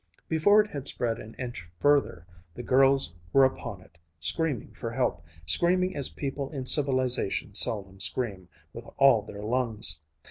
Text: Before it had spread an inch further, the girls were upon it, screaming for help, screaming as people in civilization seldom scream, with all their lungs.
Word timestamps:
Before 0.27 0.59
it 0.59 0.71
had 0.71 0.87
spread 0.87 1.19
an 1.19 1.35
inch 1.35 1.69
further, 1.79 2.25
the 2.55 2.63
girls 2.63 3.13
were 3.31 3.45
upon 3.45 3.81
it, 3.81 3.99
screaming 4.19 4.73
for 4.73 4.89
help, 4.89 5.23
screaming 5.45 5.95
as 5.95 6.09
people 6.09 6.49
in 6.49 6.65
civilization 6.65 7.53
seldom 7.53 7.99
scream, 7.99 8.49
with 8.73 8.85
all 8.97 9.21
their 9.21 9.43
lungs. 9.43 9.99